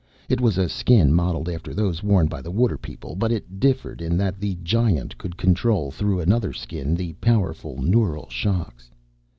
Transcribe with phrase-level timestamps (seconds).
[0.29, 4.01] It was a Skin modeled after those worn by the Water people, but it differed
[4.01, 8.89] in that the Giant could control, through another Skin, the powerful neural shocks.